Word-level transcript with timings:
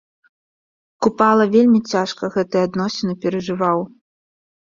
Купала 1.05 1.45
вельмі 1.55 1.79
цяжка 1.91 2.23
гэтыя 2.37 2.63
адносіны 2.69 3.13
перажываў. 3.27 3.79